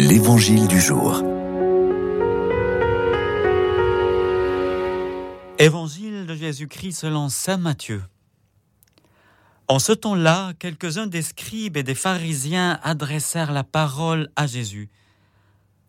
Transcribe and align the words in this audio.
L'Évangile 0.00 0.68
du 0.68 0.80
jour. 0.80 1.24
Évangile 5.58 6.24
de 6.24 6.36
Jésus-Christ 6.36 6.92
selon 6.92 7.28
Saint 7.28 7.56
Matthieu. 7.56 8.04
En 9.66 9.80
ce 9.80 9.90
temps-là, 9.90 10.52
quelques-uns 10.60 11.08
des 11.08 11.22
scribes 11.22 11.76
et 11.76 11.82
des 11.82 11.96
pharisiens 11.96 12.78
adressèrent 12.84 13.50
la 13.50 13.64
parole 13.64 14.30
à 14.36 14.46
Jésus. 14.46 14.88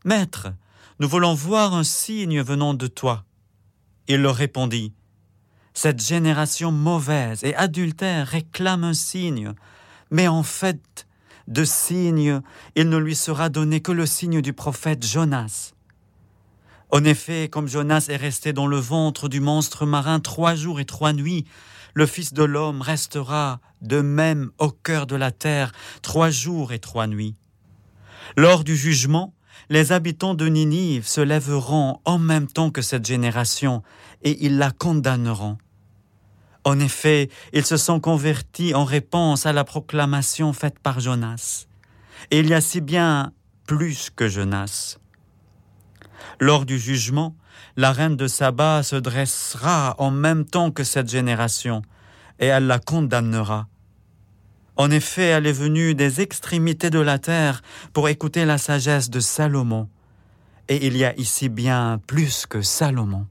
Maître, 0.06 0.56
nous 1.00 1.08
voulons 1.08 1.36
voir 1.36 1.76
un 1.76 1.84
signe 1.84 2.42
venant 2.42 2.74
de 2.74 2.88
toi. 2.88 3.26
Il 4.08 4.24
leur 4.24 4.38
répondit, 4.38 4.92
Cette 5.76 6.04
génération 6.04 6.72
mauvaise 6.72 7.44
et 7.44 7.54
adultère 7.54 8.28
réclame 8.28 8.86
un 8.86 8.96
signe, 8.96 9.54
mais 10.10 10.28
en 10.28 10.42
fait, 10.42 11.06
de 11.50 11.64
signe, 11.64 12.42
il 12.76 12.90
ne 12.90 12.98
lui 12.98 13.16
sera 13.16 13.50
donné 13.50 13.82
que 13.82 13.92
le 13.92 14.06
signe 14.06 14.42
du 14.42 14.54
prophète 14.54 15.06
Jonas. 15.06 15.74
En 16.92 17.04
effet, 17.04 17.50
comme 17.50 17.68
Jonas 17.68 18.06
est 18.10 18.16
resté 18.16 18.54
dans 18.54 18.68
le 18.68 18.78
ventre 18.78 19.28
du 19.28 19.42
monstre 19.42 19.86
marin 19.86 20.20
trois 20.20 20.56
jours 20.56 20.80
et 20.80 20.86
trois 20.86 21.12
nuits, 21.12 21.46
le 21.96 22.06
Fils 22.06 22.34
de 22.34 22.44
l'homme 22.44 22.82
restera 22.82 23.60
de 23.82 24.00
même 24.02 24.52
au 24.60 24.70
cœur 24.70 25.08
de 25.08 25.16
la 25.16 25.32
terre 25.32 25.72
trois 26.04 26.30
jours 26.30 26.72
et 26.72 26.80
trois 26.80 27.08
nuits. 27.08 27.36
Lors 28.38 28.64
du 28.64 28.76
jugement, 28.76 29.34
les 29.70 29.92
habitants 29.92 30.36
de 30.36 30.48
Ninive 30.48 31.08
se 31.08 31.22
lèveront 31.22 32.00
en 32.06 32.20
même 32.20 32.48
temps 32.48 32.70
que 32.70 32.82
cette 32.82 33.06
génération, 33.06 33.84
et 34.24 34.46
ils 34.46 34.58
la 34.58 34.72
condamneront. 34.72 35.58
En 36.64 36.80
effet, 36.80 37.30
ils 37.54 37.66
se 37.66 37.78
sont 37.78 38.00
convertis 38.00 38.74
en 38.74 38.84
réponse 38.84 39.46
à 39.46 39.54
la 39.54 39.64
proclamation 39.64 40.54
faite 40.54 40.80
par 40.80 41.00
Jonas. 41.00 41.68
Et 42.32 42.40
il 42.40 42.50
y 42.50 42.54
a 42.54 42.62
si 42.62 42.82
bien 42.82 43.32
plus 43.66 44.10
que 44.10 44.28
Jonas. 44.28 44.98
Lors 46.40 46.66
du 46.66 46.78
jugement, 46.78 47.36
la 47.78 47.92
reine 47.92 48.18
de 48.18 48.28
Saba 48.28 48.84
se 48.84 48.96
dressera 48.96 49.96
en 50.00 50.12
même 50.12 50.46
temps 50.46 50.72
que 50.72 50.84
cette 50.84 51.10
génération, 51.10 51.82
et 52.40 52.48
elle 52.48 52.68
la 52.68 52.80
condamnera. 52.80 53.68
En 54.76 54.92
effet, 54.92 55.26
elle 55.26 55.46
est 55.46 55.52
venue 55.52 55.94
des 55.94 56.22
extrémités 56.22 56.90
de 56.90 57.00
la 57.00 57.20
terre 57.20 57.62
pour 57.94 58.08
écouter 58.08 58.46
la 58.46 58.58
sagesse 58.58 59.10
de 59.10 59.20
Salomon. 59.20 59.90
Et 60.70 60.88
il 60.88 60.96
y 60.96 61.04
a 61.04 61.14
ici 61.18 61.50
bien 61.50 62.00
plus 62.08 62.46
que 62.46 62.62
Salomon. 62.62 63.28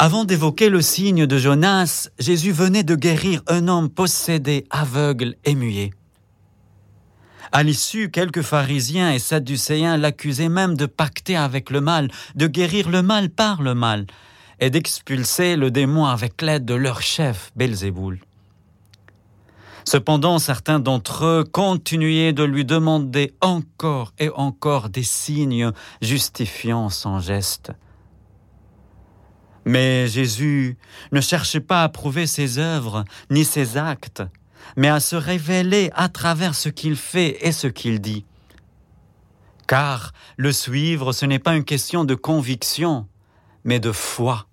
Avant 0.00 0.24
d'évoquer 0.24 0.68
le 0.68 0.80
signe 0.80 1.26
de 1.26 1.38
Jonas, 1.38 2.08
Jésus 2.20 2.52
venait 2.52 2.84
de 2.84 2.94
guérir 2.94 3.42
un 3.48 3.66
homme 3.66 3.88
possédé, 3.88 4.64
aveugle 4.70 5.34
et 5.44 5.56
muet. 5.56 5.90
À 7.50 7.64
l'issue, 7.64 8.08
quelques 8.08 8.42
pharisiens 8.42 9.10
et 9.10 9.18
sadducéens 9.18 9.96
l'accusaient 9.96 10.48
même 10.48 10.76
de 10.76 10.86
pacter 10.86 11.34
avec 11.34 11.70
le 11.70 11.80
mal, 11.80 12.12
de 12.36 12.46
guérir 12.46 12.90
le 12.90 13.02
mal 13.02 13.28
par 13.28 13.60
le 13.60 13.74
mal, 13.74 14.06
et 14.60 14.70
d'expulser 14.70 15.56
le 15.56 15.72
démon 15.72 16.04
avec 16.04 16.42
l'aide 16.42 16.64
de 16.64 16.74
leur 16.74 17.02
chef, 17.02 17.50
Belzéboul. 17.56 18.20
Cependant, 19.84 20.38
certains 20.38 20.78
d'entre 20.78 21.24
eux 21.24 21.44
continuaient 21.44 22.32
de 22.32 22.44
lui 22.44 22.64
demander 22.64 23.34
encore 23.40 24.12
et 24.20 24.28
encore 24.28 24.90
des 24.90 25.02
signes 25.02 25.72
justifiant 26.00 26.88
son 26.88 27.18
geste. 27.18 27.72
Mais 29.68 30.06
Jésus 30.08 30.78
ne 31.12 31.20
cherchait 31.20 31.60
pas 31.60 31.82
à 31.82 31.90
prouver 31.90 32.26
ses 32.26 32.56
œuvres 32.56 33.04
ni 33.28 33.44
ses 33.44 33.76
actes, 33.76 34.22
mais 34.76 34.88
à 34.88 34.98
se 34.98 35.14
révéler 35.14 35.90
à 35.94 36.08
travers 36.08 36.54
ce 36.54 36.70
qu'il 36.70 36.96
fait 36.96 37.36
et 37.46 37.52
ce 37.52 37.66
qu'il 37.66 38.00
dit. 38.00 38.24
Car 39.66 40.14
le 40.38 40.52
suivre, 40.52 41.12
ce 41.12 41.26
n'est 41.26 41.38
pas 41.38 41.54
une 41.54 41.66
question 41.66 42.04
de 42.04 42.14
conviction, 42.14 43.06
mais 43.62 43.78
de 43.78 43.92
foi. 43.92 44.46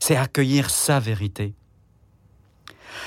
C'est 0.00 0.16
accueillir 0.16 0.70
sa 0.70 0.98
vérité. 0.98 1.54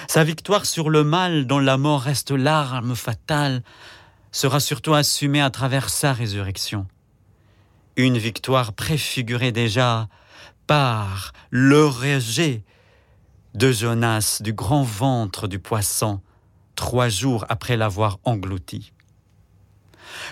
Sa 0.07 0.23
victoire 0.23 0.65
sur 0.65 0.89
le 0.89 1.03
mal 1.03 1.47
dont 1.47 1.59
la 1.59 1.75
mort 1.75 2.03
reste 2.03 2.31
l'arme 2.31 2.95
fatale 2.95 3.61
sera 4.31 4.61
surtout 4.61 4.93
assumée 4.93 5.41
à 5.41 5.49
travers 5.49 5.89
sa 5.89 6.13
résurrection. 6.13 6.87
Une 7.97 8.17
victoire 8.17 8.71
préfigurée 8.71 9.51
déjà 9.51 10.07
par 10.69 11.33
le 11.49 11.83
rejet 11.87 12.63
de 13.55 13.71
Jonas 13.71 14.37
du 14.39 14.53
grand 14.53 14.83
ventre 14.83 15.47
du 15.47 15.57
poisson 15.57 16.21
trois 16.75 17.09
jours 17.09 17.43
après 17.49 17.75
l'avoir 17.75 18.19
englouti. 18.23 18.93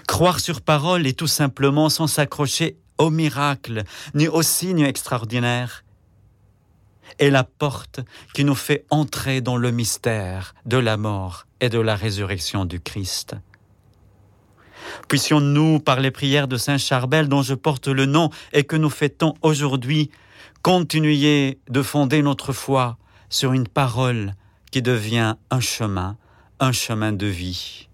Croire 0.07 0.39
sur 0.39 0.61
parole 0.61 1.07
et 1.07 1.13
tout 1.13 1.25
simplement 1.25 1.89
sans 1.89 2.05
s'accrocher 2.05 2.77
au 2.99 3.09
miracle 3.09 3.83
ni 4.13 4.27
au 4.27 4.43
signe 4.43 4.81
extraordinaire 4.81 5.83
est 7.17 7.31
la 7.31 7.43
porte 7.43 8.01
qui 8.35 8.43
nous 8.43 8.53
fait 8.53 8.85
entrer 8.91 9.41
dans 9.41 9.57
le 9.57 9.71
mystère 9.71 10.53
de 10.67 10.77
la 10.77 10.97
mort 10.97 11.47
et 11.61 11.69
de 11.69 11.79
la 11.79 11.95
résurrection 11.95 12.65
du 12.65 12.79
Christ. 12.79 13.35
Puissions-nous, 15.07 15.79
par 15.79 15.99
les 15.99 16.11
prières 16.11 16.47
de 16.47 16.57
Saint 16.57 16.77
Charbel 16.77 17.27
dont 17.27 17.41
je 17.41 17.53
porte 17.53 17.87
le 17.87 18.05
nom 18.05 18.29
et 18.53 18.63
que 18.63 18.75
nous 18.75 18.89
fêtons 18.89 19.33
aujourd'hui, 19.41 20.11
continuer 20.61 21.59
de 21.69 21.81
fonder 21.81 22.21
notre 22.21 22.53
foi 22.53 22.97
sur 23.29 23.53
une 23.53 23.67
parole 23.67 24.33
qui 24.71 24.81
devient 24.81 25.35
un 25.49 25.59
chemin, 25.59 26.17
un 26.59 26.71
chemin 26.71 27.13
de 27.13 27.27
vie. 27.27 27.86